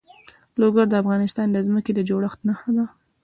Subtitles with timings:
[0.61, 2.85] لوگر د افغانستان د ځمکې د جوړښت نښه ده.